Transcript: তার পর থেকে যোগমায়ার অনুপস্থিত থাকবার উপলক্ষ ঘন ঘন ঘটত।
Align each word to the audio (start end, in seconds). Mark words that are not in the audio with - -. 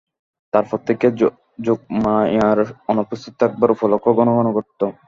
তার 0.53 0.65
পর 0.69 0.79
থেকে 0.87 1.05
যোগমায়ার 1.59 2.59
অনুপস্থিত 2.91 3.33
থাকবার 3.41 3.69
উপলক্ষ 3.71 4.05
ঘন 4.17 4.27
ঘন 4.37 4.47
ঘটত। 4.53 4.81